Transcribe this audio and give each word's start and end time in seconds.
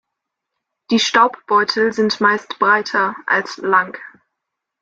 Die 0.89 0.97
Staubbeutel 0.97 1.93
sind 1.93 2.19
meist 2.19 2.57
breiter 2.57 3.15
als 3.27 3.57
lang. 3.57 3.99